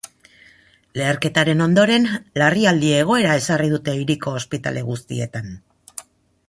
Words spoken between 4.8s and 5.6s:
guztietan.